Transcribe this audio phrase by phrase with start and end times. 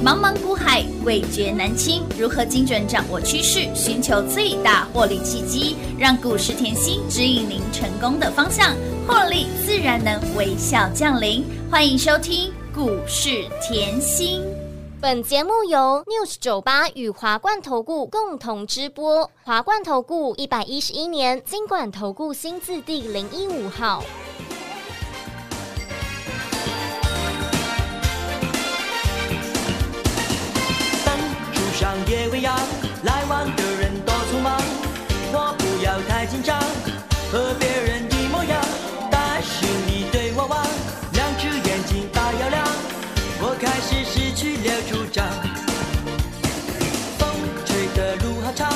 [0.00, 2.04] 茫茫股海，味觉难清。
[2.16, 8.76] 如何精准掌握趋势，寻求最大获利契机，让股市甜心指引您成功的方向，
[9.08, 11.44] 获利自然能微笑降临。
[11.68, 14.40] 欢迎收听股市甜心。
[15.00, 19.28] 本节目由 News 九八与华冠投顾共同直播。
[19.42, 24.04] 华冠投顾一百一十一年金管投顾新字第零一五号。
[31.78, 32.52] 上也未央，
[33.04, 34.60] 来往的人多匆忙，
[35.30, 36.58] 我不要太紧张，
[37.30, 38.60] 和别人一模样，
[39.08, 40.58] 但是你对我望，
[41.12, 42.66] 两只眼睛大又亮，
[43.38, 45.24] 我开始失去了主张。
[47.16, 47.30] 风
[47.64, 48.68] 吹的路好长，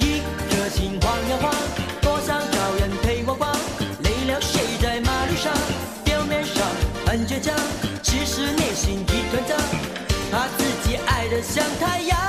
[0.00, 0.18] 一
[0.50, 1.54] 颗心晃呀晃，
[2.02, 3.54] 多想找人陪我逛，
[4.02, 5.52] 累了睡在马路上，
[6.02, 6.66] 表面上
[7.06, 7.54] 很倔强，
[8.02, 9.54] 其实内心一团糟，
[10.32, 12.27] 怕自己爱得像太阳。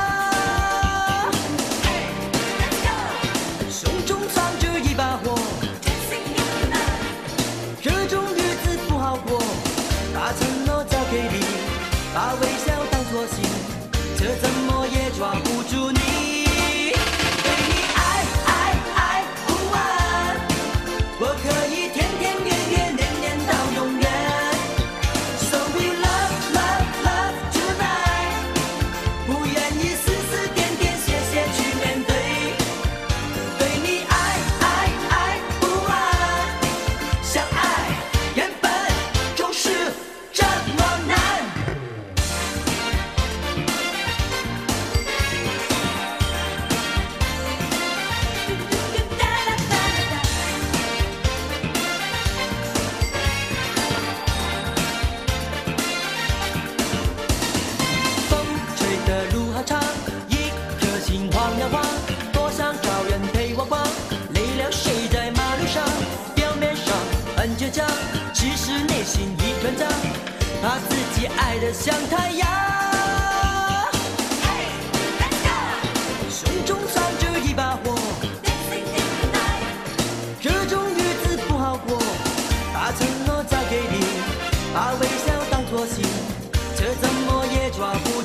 [70.61, 72.45] 把自己爱得像太阳，
[74.43, 74.47] 嘿，
[75.17, 75.47] 蛋糕，
[76.29, 77.95] 胸中藏着一把火。
[78.21, 78.29] 叮
[78.69, 79.39] 叮叮叮，
[80.41, 81.97] 这种日子不好过，
[82.73, 84.03] 把承诺交给你，
[84.73, 86.03] 把微笑当作信，
[86.75, 88.18] 却怎么也抓不。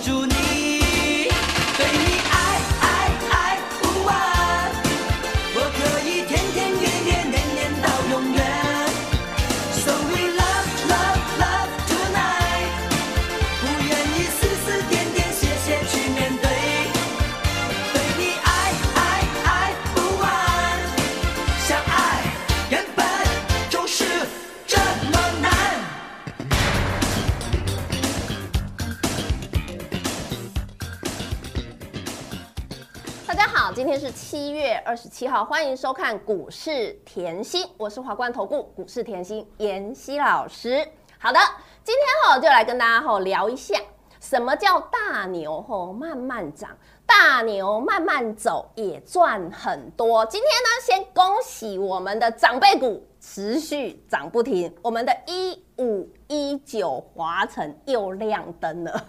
[33.84, 40.88] 今天是七月二十七号，欢迎收看股市甜心，我是华冠投顾股市甜心妍希老师。
[41.18, 41.38] 好的，
[41.82, 43.78] 今天哈就来跟大家哈聊一下，
[44.18, 46.70] 什么叫大牛哈慢慢涨，
[47.04, 50.24] 大牛慢慢走也赚很多。
[50.24, 59.08] 今天呢，先恭喜我们的长辈股持续涨不停，我们的一五一九华城又亮灯了。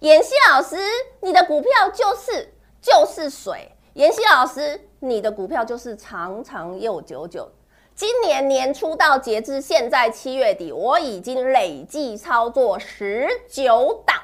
[0.00, 0.76] 妍希老师，
[1.22, 2.52] 你的股票就是
[2.82, 3.66] 就是水。
[3.94, 7.50] 妍希老师，你的股票就是长长又久久。
[7.92, 14.16] 今年年初到截至现在七月底，我已经累计操作十九档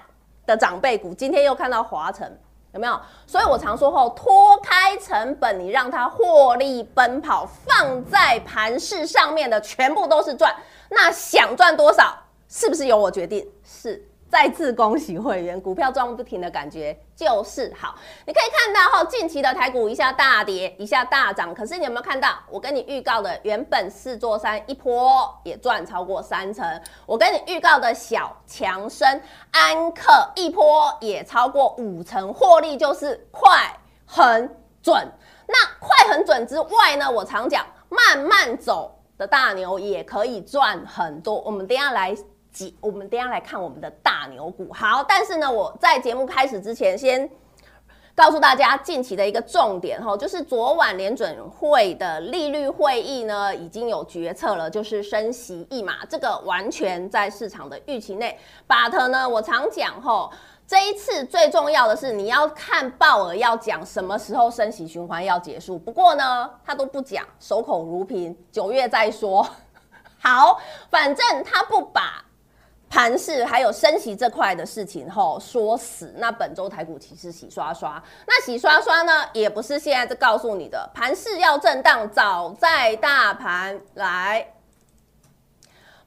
[0.46, 1.12] 的长辈股。
[1.12, 2.40] 今天又看到华晨，
[2.74, 2.98] 有没有？
[3.26, 10.54] 所以我常说后，脱开成本，你让它获利奔跑，放在盘市上面的全部都是赚。
[10.90, 12.16] 那想赚多少，
[12.48, 13.44] 是不是由我决定？
[13.64, 14.08] 是。
[14.28, 17.94] 再次恭喜会员，股票赚不停的感觉就是好。
[18.26, 26.64] 你可以看到哈，近期的台股一下大跌，一下大涨，可是你有没有看到我跟你预告的，原本四座山一波也赚超过三成，
[27.06, 29.08] 我跟你预告的小强生、
[29.52, 33.48] 安克一波也超过五成，获利就是快
[34.04, 34.48] 很
[34.82, 35.08] 准。
[35.46, 41.40] 那快很准之外呢，我常讲慢慢走的大牛也可以赚很多。
[41.42, 42.14] 我们等下来。
[42.80, 44.72] 我们等下来看我们的大牛股。
[44.72, 47.28] 好，但是呢，我在节目开始之前，先
[48.14, 58.38] 告诉大家近期的一个重点哈，就是昨晚联准会的利率会议呢，已经有决策了，就是升息一码，这个完全在市场的预期内。
[58.66, 60.30] But 呢，我常讲哈，
[60.66, 65.78] 这一次最重要的是你要看鲍尔要讲什么时候升息循环要结束。
[65.78, 69.46] 不过呢，他都不讲，守口如瓶，九月再说。
[70.18, 70.58] 好，
[70.88, 72.24] 反正他不把。
[72.88, 84.54] 盘势还有升息这块的事情吼说死，那本周台股其实洗刷刷，那洗刷刷呢也不是现在就告诉你的，盘势要震荡，早在大盘来，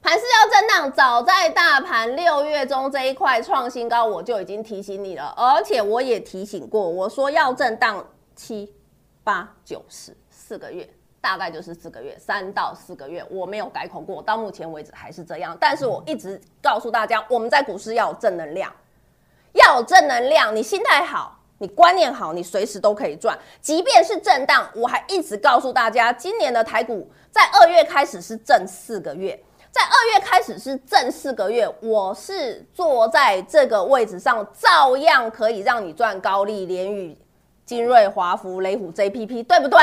[0.00, 8.04] 盘势要震荡，早在大盘六月中这一块创新高，我就已经提醒你了，而且我也提醒过，我说要震荡
[8.34, 8.74] 七
[9.22, 10.88] 八九十四个月。
[11.20, 15.56] 大概就是四个月，三到四个月，我没有改口过，到目前为止还是这样。
[15.60, 18.72] 但是我一直告诉大家，我们在股市要有正能量，
[19.52, 20.56] 要有正能量。
[20.56, 23.38] 你心态好，你观念好，你随时都可以赚。
[23.60, 29.38] 即便是震荡，我还一直告诉大家，今年的台股在二月开始是正四个月，
[29.70, 37.14] 在二月开始是正四个月，我是坐在这个位置上，照样可以让你赚高利、联宇、
[37.66, 39.78] 金瑞、华福、雷虎、JPP，对不对？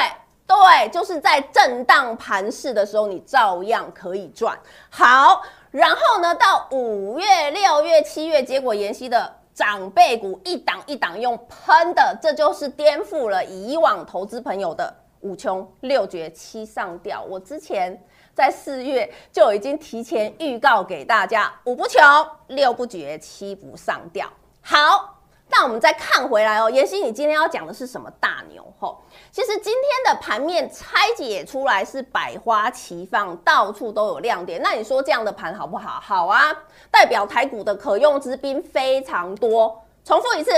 [0.48, 4.58] 对，就是在震荡盘势的时候，你照样可以赚。
[4.90, 5.42] 好，
[5.72, 17.22] 然后呢，到五月、六月、七月，结果妍希的长辈股一档一档用喷的，这就是颠覆了以往投资朋友的五穷六绝七上吊。
[17.24, 18.02] 我之前
[18.34, 22.02] 在四月就已经提前预告给大家，五不穷，
[22.48, 24.32] 六不绝，七不上吊。
[24.62, 25.17] 好。
[25.50, 28.64] 那我们再看回来哦，妍希，你今天要讲的是什么大牛？
[28.80, 29.02] 吼，
[29.32, 34.62] 其实今天的盘面拆解出来是百花齐放，到处都有亮点。
[34.62, 36.00] 那你说这样的盘好不好？
[36.02, 36.54] 好啊，
[36.92, 39.82] 代表台股的可用之兵非常多。
[40.04, 40.52] 重复一次，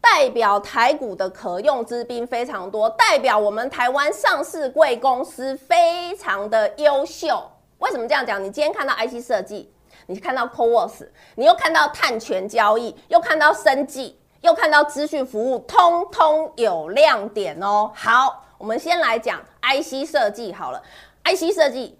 [0.00, 7.50] 代表台股的可用之兵非常多，代表我们台湾上市贵公司非常的优秀。
[7.78, 8.42] 为什么这样讲？
[8.42, 9.72] 你今天看到 IC 设计，
[10.06, 14.19] 你看到 CoWoS，你又看到碳权交易，又看到生技。
[14.40, 17.90] 又看到资讯服务，通通有亮点哦。
[17.94, 20.82] 好，我们先来讲 IC 设计好了。
[21.24, 21.98] IC 设计，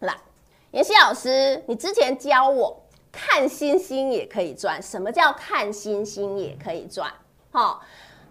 [0.00, 0.16] 来，
[0.72, 2.82] 妍希老师，你之前教我
[3.12, 4.82] 看星星也可以赚。
[4.82, 7.10] 什么叫看星星也可以赚？
[7.52, 7.80] 好，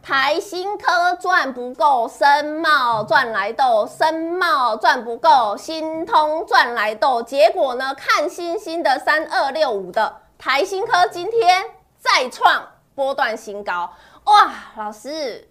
[0.03, 7.23] 台新科赚不够，森茂赚来豆，森茂赚不够，新通赚来豆。
[7.23, 7.95] 结果呢？
[7.95, 11.63] 看星星的三二六五的台新科今天
[11.97, 12.74] 再创。
[12.95, 13.91] 波段新高
[14.23, 15.47] 哇，老师，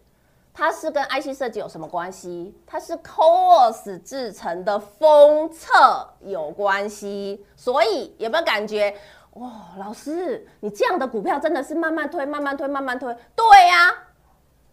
[0.53, 2.57] 它是跟 IC 设计有什么关系？
[2.67, 8.97] 它是 CoWoS 制成的封测有关系，所以有没有感觉
[9.35, 9.51] 哇？
[9.79, 13.89] 老师，你这样的股票真的是慢慢推，慢慢推，慢慢推，对呀、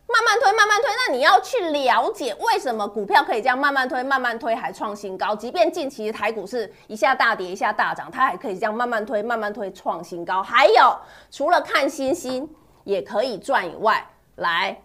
[0.07, 0.89] 慢慢推，慢慢推。
[1.07, 5.35] 那你要去了解为什么股票可以这样慢慢推，慢慢推还创新高？
[5.35, 10.41] 即便近期的台股是一下大跌，一下大涨，它还可以这样慢慢推，慢慢推创新高。
[10.41, 10.95] 还有，
[11.29, 12.50] 除了看星星。
[12.83, 14.81] 也可以赚以外，来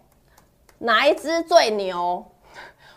[0.78, 2.24] 哪一支最牛？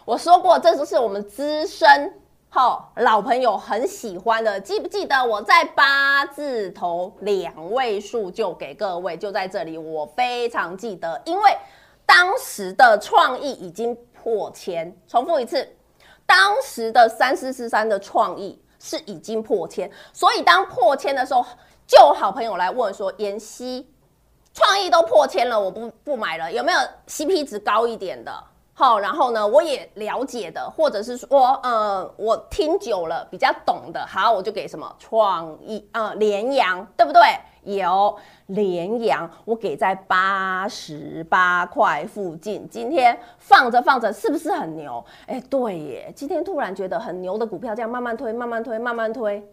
[0.06, 2.14] 我说过，这就是我们资深
[2.50, 4.60] 好老朋友很喜欢的。
[4.60, 11.58] 记不记得我在八字头两位数就给各位，就在这里，我非常记得，因为
[12.06, 14.98] 当时的创意已经破千。
[15.08, 15.76] 重复一次，
[16.26, 21.46] 当时的三四四三的创意是已经破千，所以当破千的时候，
[21.86, 23.88] 就好朋友来问说：“妍希。”
[24.54, 26.52] 创意都破千了，我不不买了。
[26.52, 28.32] 有没有 CP 值高一点的？
[28.74, 37.22] 好，然后呢，我也了解的，或者是说，呃，我听久了比较懂的，好，我就给什么创意，呃，联阳，对不对？
[37.64, 38.18] 有
[38.48, 42.66] 联阳，我给在八十八块附近。
[42.70, 45.04] 今天放着放着，是不是很牛？
[45.28, 49.46] 哎，对耶，今天突然觉得很牛的股票，这样慢慢推，慢慢推，慢慢推，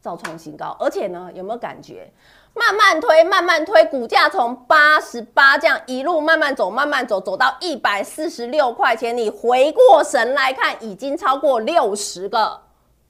[0.00, 0.76] 造创新高。
[0.80, 2.12] 而且呢，有没有感觉？
[2.52, 9.16] 慢慢推，慢慢推，股价从八十八这样一路慢慢走，慢慢走，走到一百四十六块钱。
[9.16, 12.60] 你回过神来看，已经超过六十个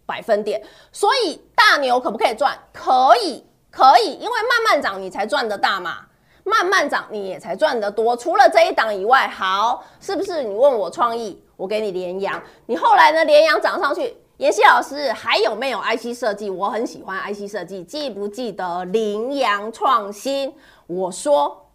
[0.04, 0.62] 百分点。
[0.92, 2.54] 所以大牛可不可以赚？
[2.70, 6.00] 可以，可以，因为慢慢涨你才赚得大嘛，
[6.44, 8.14] 慢慢涨你也才赚得多。
[8.14, 10.42] 除了这一档以外，好，是不是？
[10.42, 13.24] 你问我创意，我给你连阳，你后来呢？
[13.24, 14.19] 连阳涨上去。
[14.40, 16.48] 妍希老师还有没有 IC 设计？
[16.48, 20.50] 我很喜欢 IC 设计，记不记得羚羊创新？
[20.86, 21.66] 我说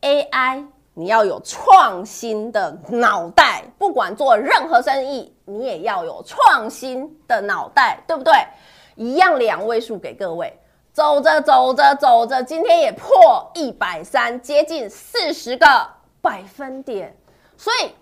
[0.00, 8.32] AI 你要有创新的脑袋，不管做任何生意，你也要有创新的脑袋，对不对？
[8.96, 10.58] 一样两位数给各位，
[10.92, 15.66] 走着走着走着，今天也破一百三，接近四十个
[16.20, 17.16] 百分点，
[17.56, 17.92] 所以。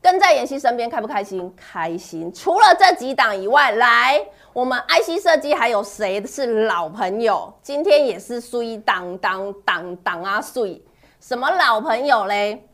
[0.00, 1.52] 跟在妍希身边开不开心？
[1.56, 2.32] 开心。
[2.32, 7.52] 除了这几档以外，来我们 IC 设计还有谁是老朋友？
[7.62, 10.82] 今天也是水当当当当啊水，
[11.20, 12.66] 什么老朋友嘞？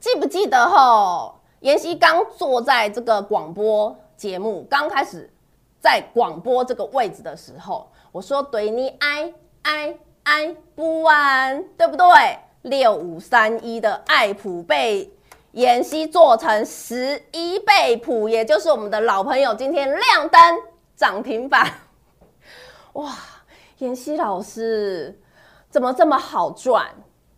[0.00, 1.34] 记不记得吼？
[1.60, 5.30] 妍希刚坐在这个广播节目刚开始
[5.78, 12.06] 在广播这个位置的时候，我说对你爱爱爱不完，对不对？
[12.62, 15.10] 六五三一的爱普被
[15.52, 20.40] 妍希做成十一倍普，也就是我们的老朋友，今天亮灯
[20.94, 21.66] 涨停板。
[22.92, 23.12] 哇，
[23.78, 25.20] 妍希老师
[25.68, 26.86] 怎么这么好赚？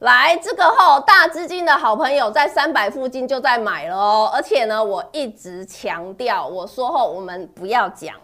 [0.00, 4.30] 来，这个后大资金的好朋友在三百附近就在买了哦。
[4.34, 8.14] 而且呢，我一直强调，我说后我们不要讲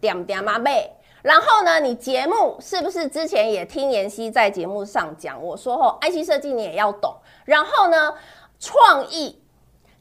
[0.00, 0.92] 点点妈贝。
[1.22, 5.42] 然后呢，你节目是不是之前也听妍希在节目上讲？
[5.42, 7.12] 我说后 IC 设计你也要懂。
[7.44, 8.14] 然后呢，
[8.58, 9.40] 创意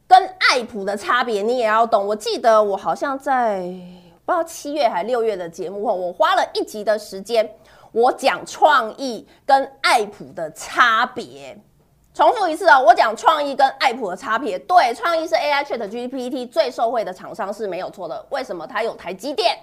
[0.08, 2.06] 跟爱普的差别你也要懂。
[2.08, 3.62] 我记得我好像在
[4.26, 7.50] 不知道七月还六月的节目后，我花了一集的时间，
[7.92, 11.58] 我讲创意跟爱普的差别。
[12.14, 14.58] 重复一次哦，我讲创意跟爱普的差别。
[14.58, 18.26] 对，创意是 AI ChatGPT 最受惠的厂商是没有错的。
[18.32, 18.66] 为什么？
[18.66, 19.56] 它有台积电、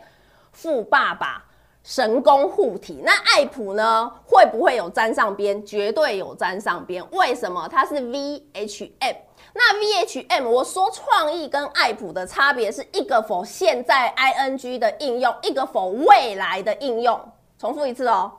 [0.53, 1.45] 富爸爸。
[1.85, 4.11] 神功护体，那爱普呢？
[4.27, 5.65] 会不会有沾上边？
[5.67, 7.05] 绝对有沾上边。
[7.11, 7.69] 为什么？
[7.69, 9.17] 它是 VHM。
[9.53, 17.21] 那 VHM，我说创意跟爱普的差别是一个否现在 ING 的应用，一个否未来的应用。
[17.59, 18.33] 重复一次哦，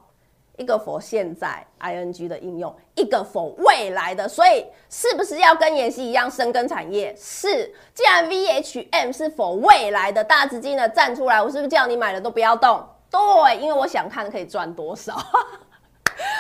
[0.58, 4.28] 一个否现在 ING 的应用，一个否未来的。
[4.28, 7.16] 所以是不是要跟妍希一样深耕产业？
[7.16, 7.72] 是。
[7.94, 12.84] 既然 VHM 是否未来的，大资金的站出来，我是不是叫你买了都不要动？
[13.16, 15.16] 对，因为我想看可以赚多少。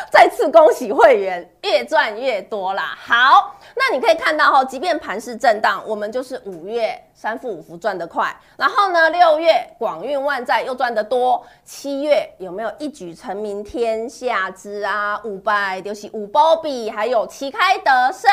[0.09, 2.97] 再次恭喜会员，越赚越多啦。
[2.97, 15.19] 好，那你可以看到哈，即便盘势震荡，我们就是五月三伏五伏赚得快，然后呢，六月广运万载又赚得多，七月有没有一举成名天下知啊？
[15.25, 18.31] 五百就是五波比，还有旗开得胜，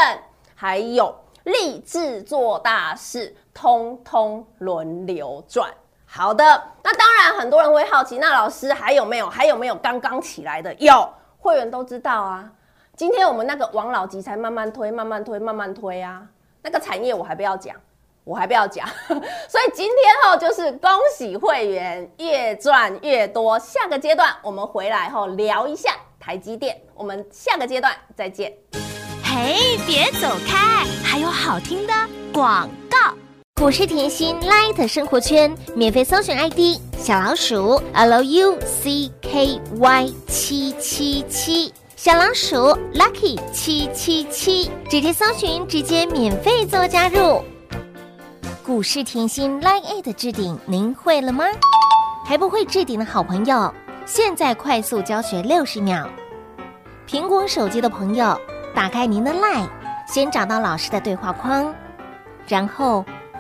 [0.55, 1.13] 还有
[1.45, 5.69] 立志做大事，通通轮流赚。
[6.15, 6.45] 好的，
[6.83, 9.31] 那当然很多人会好奇，那老师还有没有？
[9.31, 10.75] 还有没有刚刚起来的？
[10.75, 12.51] 有，会员都知道啊。
[12.95, 16.23] 今天我们那个王老吉才慢慢推，慢慢推，慢慢推啊。
[16.61, 17.75] 那个产业我还不要讲，
[18.25, 18.87] 我还不要讲。
[19.49, 23.59] 所以今天后就是恭喜会员越赚越多。
[23.59, 26.79] 下个阶段我们回来后聊一下台积电。
[26.95, 28.53] 我们下个阶段再见。
[29.25, 31.95] 嘿，别走开，还有好听的
[32.35, 32.69] 广
[33.63, 42.57] 股市甜心 Light 生活圈免费搜寻 ID 小老鼠 Lucky 七七七，小老鼠
[42.93, 47.41] Lucky 七七七，直接搜寻，直接免费做加入。
[48.65, 51.45] 股市甜心 Light 置顶，您会了吗？
[52.27, 53.73] 还不会置顶的好朋友，
[54.05, 56.11] 现在快速教学六十秒。
[57.09, 58.37] 苹果手机的朋友，
[58.75, 59.69] 打开您的 Light，
[60.09, 61.73] 先找到老师的对话框，
[62.49, 63.05] 然后。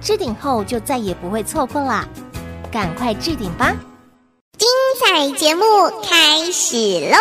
[0.00, 2.08] 置顶后就再也不会错过了，
[2.72, 3.70] 赶快置顶吧！
[4.56, 4.66] 精
[4.98, 5.62] 彩节目
[6.02, 6.76] 开始
[7.10, 7.18] 喽！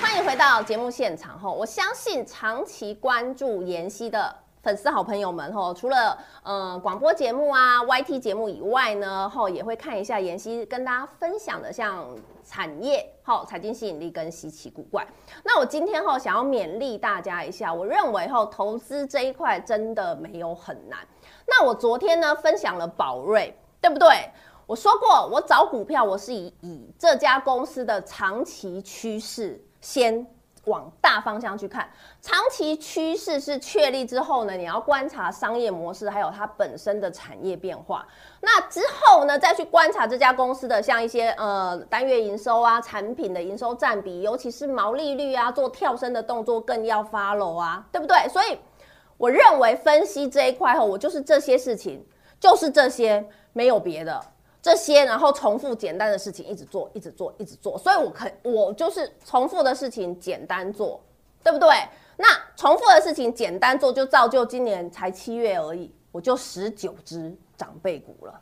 [0.00, 4.34] 欢迎回到节目现场后，我相信长期关注妍希的。
[4.66, 12.04] 粉丝好朋友们吼，除了呃广播节目啊、YT 节目以外呢，吼也会看一下妍希跟大家分享的像
[12.44, 15.06] 产业、吼财经吸引力跟稀奇古怪。
[15.44, 20.98] 那我今天吼想要勉励大家一下，我认为吼投资这一块真的没有很难。
[21.46, 24.08] 那我昨天呢分享了宝瑞，对不对？
[24.66, 30.26] 我说过，我找股票我是以以这家公司的长期趋势先。
[30.66, 31.88] 往大方向去看，
[32.20, 38.06] 长期趋势是确立之后呢，你要观察商业模式，还有它本身的产业变化。
[38.40, 48.28] 那之后呢，再去观察这家公司的像一些呃单月营收啊、产品的营收占比，尤其是毛利率啊，做跳升的动作更要 follow 啊，对不对？
[48.28, 48.58] 所以
[49.16, 52.04] 我认为分析这一块后，我就是这些事情，
[52.40, 54.20] 就是这些，没有别的。
[54.66, 61.00] 这些，然后重复简单的事情一直做，一直做，一直做，所以我可我就是重复的事情简单做，
[61.44, 61.68] 对不对？
[62.16, 68.40] 那重复的事情简单做，就造就今年才七月而已，我就十九只长辈股了。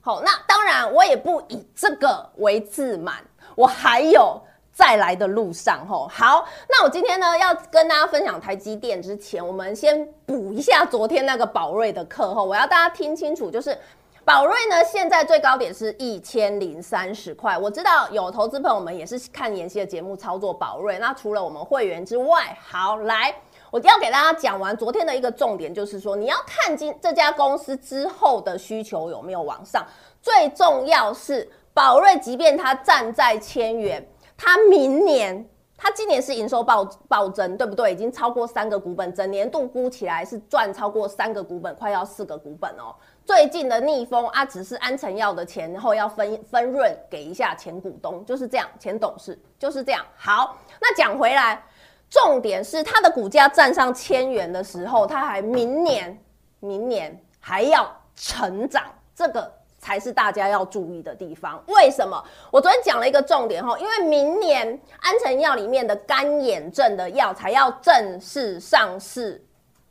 [0.00, 4.42] 好，那当然我也不以这个为自满，我还有
[4.72, 5.86] 再来的路上。
[5.86, 13.78] 吼，好，那我今天呢要跟大家分享台积电之前，我们先补一下昨天那个宝瑞的课后，我要大家听清楚，就是。
[14.24, 17.58] 宝瑞呢，现在最高点是一千零三十块。
[17.58, 20.96] 我知道有投资朋友们也是看妍希的节目操作宝瑞。
[20.98, 23.34] 那除了我们会员之外，好来，
[23.72, 29.84] 我要给大家讲完昨天的一个重点，就是说你要看今这家公司之后的需求有没有往上。
[30.20, 35.48] 最重要是宝瑞，即便它站在千元，它明年。
[35.84, 37.92] 它今年是营收暴暴增，对不对？
[37.92, 42.94] 已经超过三个股本，整年度估起来是赚超过三个股本，快要四个股本哦。
[43.24, 50.04] 最近的逆风啊，只是安诚药的钱后要分分润给一下前股东，就是这样，前董事就是这样。
[50.16, 51.62] 好，那讲回来，
[52.10, 56.18] 重点是它的股价站上千元的时候，它还明年
[56.60, 59.52] 明年还要成长，这个。
[59.84, 61.60] 才是大家要注意的地方。
[61.66, 62.24] 为什么？
[62.52, 69.44] 我昨天讲了一个重点哈，因为明年安诚药里面的干眼症的药才要正式上市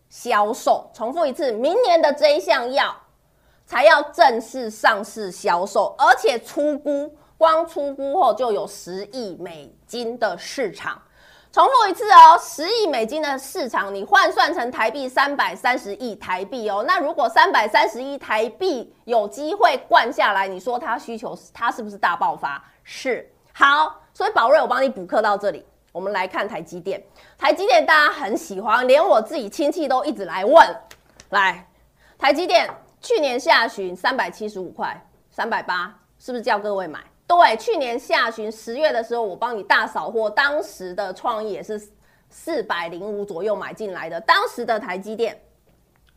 [0.09, 0.89] 销售。
[0.93, 2.95] 重复一次，明年的这一项药
[3.72, 11.01] 才要正式上市销售，而且出估，光出估后就有十亿美金的市场。
[11.54, 16.84] 重复一次哦，十亿美金的市场，你换算成台币三百三十亿台币哦。
[16.86, 22.62] 那如果三百三十亿台币有机会灌下来，你说它需求它是不是大爆发？
[22.84, 23.25] 是。
[23.54, 25.66] 好，所以宝瑞我帮你补课到这里。
[25.94, 27.01] 我们来看台积电，
[27.38, 30.75] 台积电大家很喜欢，连我自己亲戚都一直来问。
[31.30, 31.66] 来，
[32.20, 32.70] 台积电
[33.01, 34.96] 去年下旬三百七十五块，
[35.31, 37.00] 三百八，是不是叫各位买？
[37.25, 41.81] 对，去年下旬十月的时候，我帮你大扫货，当时的创意也是
[42.29, 44.22] 四百零五左右买进来的。
[44.22, 45.41] 当时的台积电，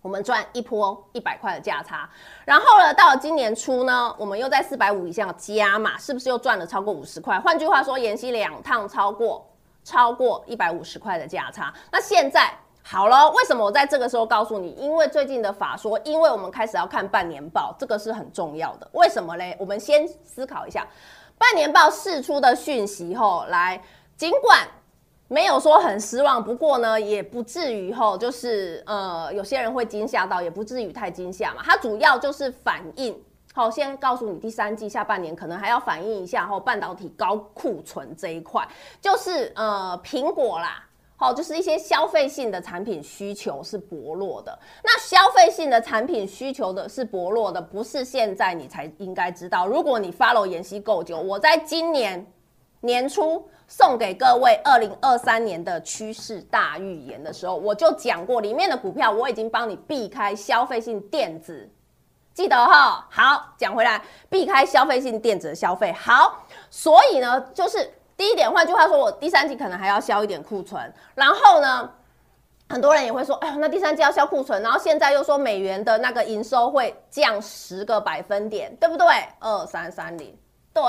[0.03, 2.07] 我们赚一波一百块的价差。
[2.45, 7.41] 然后呢，到今年初呢，我们又在四百五以下加码，是不是又赚了超过五十块？
[7.41, 9.51] 换句话说，延期两趟超过
[9.85, 11.73] 超过一百五十块的价差。
[11.91, 12.53] 那现在。
[12.87, 14.73] 好了，为什么我在这个时候告诉你？
[14.73, 18.87] 因为最近的法说，因为我们开始要看半年报，这个是很重要的。
[18.93, 19.57] 为什么嘞？
[19.59, 20.87] 我们先思考一下，
[21.39, 23.83] 半年报释出的讯息后，来，
[24.19, 24.69] 尽管
[25.29, 31.63] 没有说很失望，不过呢，也不至于后就是呃，有些人会惊吓到，也不至于太惊吓嘛。
[31.65, 33.19] 它主要就是反映，
[33.55, 38.69] 好，先告诉你，第三季下半年可能还要反映一下后半导体高库存这一块，
[39.01, 40.84] 就是呃，苹果啦。
[41.17, 44.59] 好，就是一些消费性的产品需求是薄弱的。
[44.83, 49.65] 那消费性的产品需求的是薄弱的，不是现在你才应该知道。
[49.65, 52.27] 如果你 follow 妍希够久，我在今年
[52.81, 61.71] 年初送给各位二零二三年的趋势大预言的时候，我就讲过，里面的股票我已经帮你避开消费性电子，
[62.35, 63.07] 记得哈。
[63.09, 65.93] 好，讲回来，避开消费性电子的消费。
[65.93, 67.89] 好，所以呢，就是。
[68.17, 70.93] 第一点，换句话说，我第三季可能还要销一点库存。
[71.15, 71.91] 然后呢，
[72.69, 79.07] 很多人也会说，哎呦，那第三季要销库存，然后现在又说美元的那个营收会降十个百分点，对不对？
[79.41, 80.37] 二三三零，
[80.73, 80.83] 对，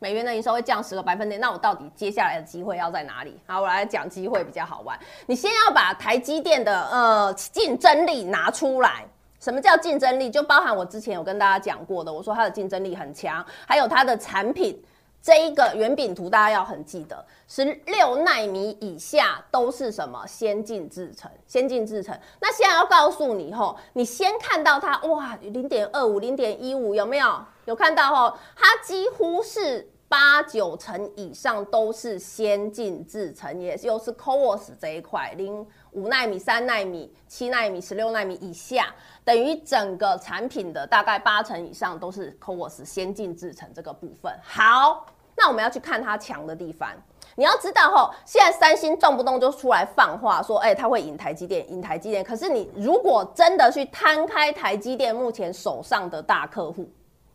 [0.00, 1.40] 美元的营收会降十个百分点。
[1.40, 3.40] 那我到底接下来的机会要在哪里？
[3.46, 4.98] 好，我来讲机会比较好玩。
[5.26, 9.04] 你先要把台积电的呃竞争力拿出来。
[9.38, 10.30] 什么叫竞争力？
[10.30, 14.80] 就包含我之前有跟大家讲过的，我说它的竞争力很强，还有它的产品。
[15.22, 21.30] 这一个圆饼图大家要很记得，十六奈米以下都是什么先进制程？
[21.46, 22.18] 先进制程。
[22.40, 27.40] 那现在要告诉你吼，你先看到它哇，零点二五、零点一五有没有？
[27.66, 28.36] 有看到吼？
[28.56, 38.92] 它几乎是八九成以上都是先进制程，也就是 CoWoS 这一块，零五奈米、三奈米、七奈米、十六奈米以下，
[39.24, 44.36] 等于整个产品的大概八成以上都是 CoWoS 先进制程这个部分。
[44.42, 45.06] 好。
[45.36, 46.90] 那我们要去看它强的地方。
[47.34, 52.22] 你要知道吼，现在三星动不动就出来放话说，哎，它会引台积电，引台积电。
[52.22, 56.86] 可是你如果真的去摊开台积电目前手上的大客户，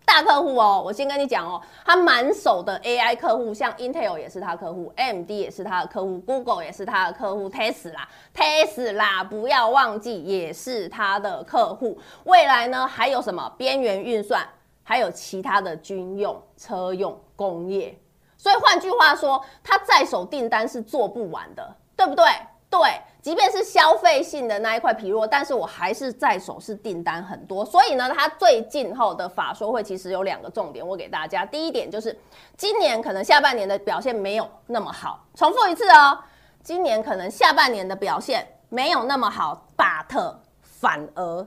[0.06, 11.98] 大客户哦，我先跟你讲哦，它满手的 AI 客户，像 Intel 也是它客户，AMD 也是它的客户，Google 也是它的客户，Tesla，Tesla 不要忘记也是它的客户。
[12.26, 14.48] 未来呢，还有什么边缘运算？
[14.88, 18.00] 还有其他的军用、车用、工业，
[18.38, 22.24] 所以换句话说，它在手订单是做不完的，对不对？
[22.70, 22.80] 对，
[23.22, 27.66] 即便是消费性的那一块疲弱，但是我还是在手是订单很多。
[27.66, 31.46] 所以呢，它最近后的法说会其实有两个重点，我给大家。
[31.46, 32.18] 第一点就是
[32.56, 36.18] 今年可能下半年的表现没有那么好，重复一次哦，
[36.64, 41.46] 今年可能下半年的表现没有那么好，but 反而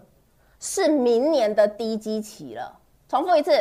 [0.58, 2.79] 是明年的低基期了。
[3.10, 3.52] 重复一次，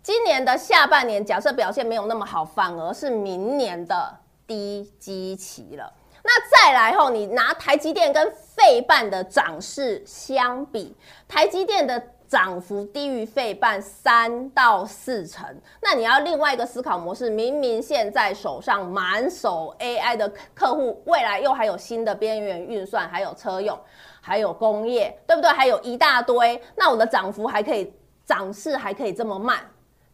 [0.00, 5.92] 今年的下半年假设表现没有那么好，反而是明年的低基期了。
[6.22, 15.44] 那再来后，你拿台积电跟费半的涨势相比，台积电的涨幅低于费半三到四成，
[15.80, 17.28] 那你要另外一个思考模式。
[17.28, 23.76] 明明现在手上满手 AI 的客户，未来又还有新的边缘运算，还有车用，
[24.20, 25.50] 还有工业，对不对？
[25.50, 27.92] 还有一大堆，那我的涨幅还可以，
[28.24, 29.58] 涨势还可以这么慢，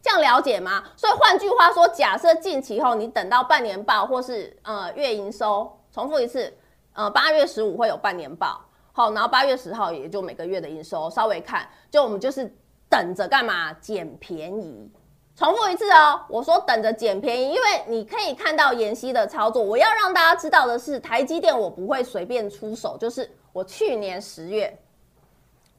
[0.01, 0.83] 这样了解吗？
[0.95, 6.53] 所以换句话说，假设近期后你等到半年报或是呃月营收，重复一次，
[6.93, 8.59] 呃八月十五会有半年报。
[8.91, 12.53] 好，然后八月十号也就每个月的营收稍微看，就我们就是
[12.89, 13.71] 等着干嘛？
[13.73, 14.91] 捡便宜。
[15.35, 19.63] 重复一次哦，我说等着捡便宜，因为你可以看到妍希的操作。
[19.63, 24.77] 我要让大家知道的是，台积电我不会随便出手，就是我去年十月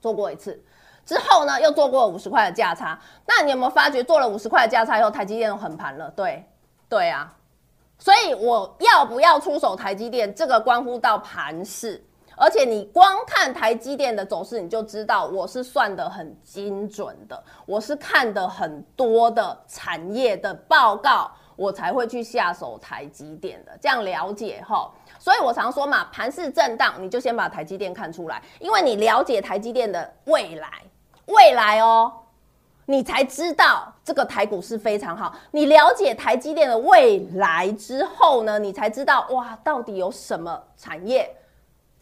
[0.01, 0.59] 做过一次，
[1.11, 2.97] 之后呢又做过五十块的价差。
[3.27, 6.09] 那你有没有发觉做了五十块的价差以后，台积电都横盘了？
[6.13, 6.49] 对，
[6.89, 7.35] 对啊。
[7.99, 12.01] 所以我要不要出手台积电，这个关乎到盘势。
[12.37, 23.77] 而且你光看台积电的走势，你就知道我是算得很精准的，我是看的很多的产业的报告，我才会去下手台积电的。
[23.81, 30.69] 这样了解哈，所以我常说嘛，盘势震荡，你就先把台积电看出来，因为你了解台积电的未来，
[31.31, 32.13] 未来哦，
[32.87, 35.35] 你才知道这个台股是非常好。
[35.51, 41.35] 你了解台积电的未来之后呢，你才知道哇，到底有什么产业。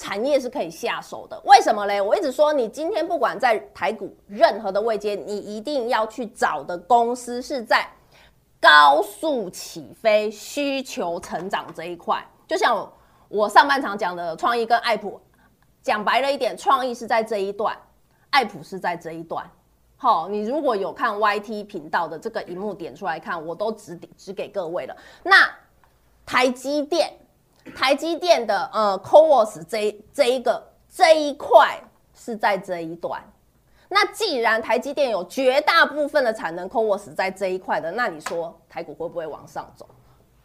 [0.01, 2.01] 产业是可以下手的，为什么嘞？
[2.01, 7.85] 我一直说，你今天不管在台股任何的位阶，你一定要去找的公司是在
[8.61, 12.25] 高速起飞、需求成长这一块。
[12.47, 12.89] 就像
[13.29, 15.21] 我上半场讲的创意跟爱普，
[15.83, 17.77] 讲白了一点，创意是在这一段，
[18.31, 19.49] 爱普是在这一段。
[19.97, 24.97] 好，你如果有看 YT 频道的这个荧幕点出来看，我都指指给各位了。
[25.23, 25.51] 那
[26.25, 27.13] 台积电。
[27.77, 31.79] 台积电的呃 CoWoS 这这一个这一块
[32.15, 33.23] 是在这一段，
[33.91, 39.87] 那既然台积电有绝大部分的产能 CoWoS 在这一块的，那你说台股会不会往上走？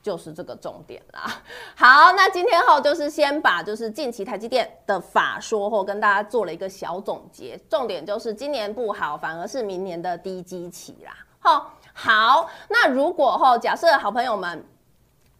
[0.03, 1.41] 就是这个重点啦。
[1.75, 11.11] 好，那今天后就是先把就是近期台积电的法说后跟大家做了一个小总结，重点就是今年不好，反而是明年的低基期啦。
[11.39, 14.63] 好，好，那如果后假设好朋友们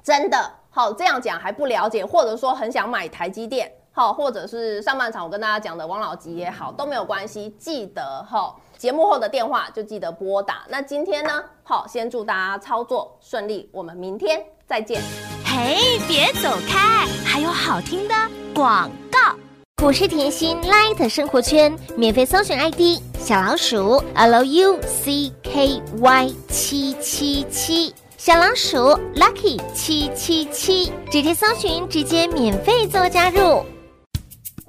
[0.01, 0.51] 真的。
[0.75, 7.51] 好，这样讲还不了解，或者说很想买台积电，好，或者是上半场我跟大家讲的王老吉也好，都没有关系。
[7.59, 10.63] 记得哈，节目后的电话就记得拨打。
[10.67, 14.99] 那今天呢，好，先祝大家操作顺利，我们明天再见。
[15.45, 18.15] 嘿，别走开，还有好听的
[18.55, 19.19] 广告。
[19.77, 24.81] 股市甜心 Light 生活圈免费搜寻 ID 小老鼠 Lucky
[26.49, 27.93] 七七七。
[28.17, 28.77] 小老鼠
[29.15, 33.63] Lucky 七七七，直接搜寻，直接免费做加入。